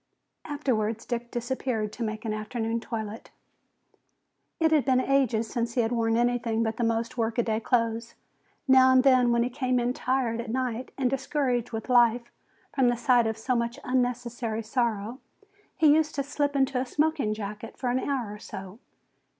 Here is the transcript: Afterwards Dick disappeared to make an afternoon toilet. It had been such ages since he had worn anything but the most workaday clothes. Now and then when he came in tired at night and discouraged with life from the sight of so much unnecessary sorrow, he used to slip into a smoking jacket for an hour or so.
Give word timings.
Afterwards 0.45 1.05
Dick 1.05 1.29
disappeared 1.29 1.93
to 1.93 2.01
make 2.01 2.25
an 2.25 2.33
afternoon 2.33 2.79
toilet. 2.79 3.29
It 4.59 4.71
had 4.71 4.83
been 4.83 4.97
such 4.97 5.07
ages 5.07 5.47
since 5.47 5.75
he 5.75 5.81
had 5.81 5.91
worn 5.91 6.17
anything 6.17 6.63
but 6.63 6.77
the 6.77 6.83
most 6.83 7.19
workaday 7.19 7.59
clothes. 7.59 8.15
Now 8.67 8.91
and 8.91 9.03
then 9.03 9.31
when 9.31 9.43
he 9.43 9.49
came 9.51 9.79
in 9.79 9.93
tired 9.93 10.41
at 10.41 10.49
night 10.49 10.89
and 10.97 11.07
discouraged 11.07 11.71
with 11.71 11.87
life 11.87 12.31
from 12.73 12.87
the 12.89 12.97
sight 12.97 13.27
of 13.27 13.37
so 13.37 13.55
much 13.55 13.77
unnecessary 13.83 14.63
sorrow, 14.63 15.19
he 15.77 15.93
used 15.93 16.15
to 16.15 16.23
slip 16.23 16.55
into 16.55 16.79
a 16.81 16.85
smoking 16.87 17.35
jacket 17.35 17.77
for 17.77 17.91
an 17.91 17.99
hour 17.99 18.33
or 18.33 18.39
so. 18.39 18.79